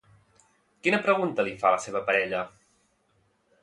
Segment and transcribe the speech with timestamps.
[0.87, 2.45] Quina pregunta li fa la seva parella?